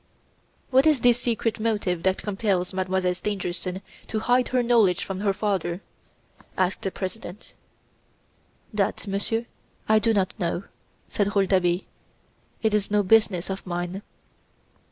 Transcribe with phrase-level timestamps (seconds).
[0.71, 5.31] "What is this secret motive that compels Mademoiselle Stangerson to hide her knowledge from her
[5.31, 5.79] father?"
[6.57, 7.53] asked the President.
[8.73, 9.45] "That, Monsieur,
[9.87, 10.63] I do not know,"
[11.07, 11.81] said Rouletabille.
[12.63, 14.01] "It is no business of mine."